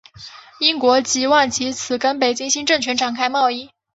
[0.59, 3.69] 英国冀望藉此跟北京新政权展开贸易。